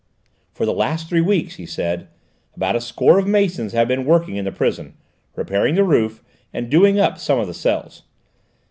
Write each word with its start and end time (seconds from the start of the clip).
"For 0.51 0.65
the 0.65 0.73
last 0.73 1.07
three 1.07 1.21
weeks," 1.21 1.57
he 1.57 1.67
said, 1.67 2.07
"about 2.55 2.75
a 2.75 2.81
score 2.81 3.19
of 3.19 3.27
masons 3.27 3.73
have 3.73 3.87
been 3.87 4.03
working 4.03 4.35
in 4.35 4.45
the 4.45 4.51
prison, 4.51 4.95
repairing 5.35 5.75
the 5.75 5.83
roof 5.83 6.23
and 6.51 6.71
doing 6.71 6.99
up 6.99 7.19
some 7.19 7.37
of 7.39 7.45
the 7.45 7.53
cells. 7.53 8.01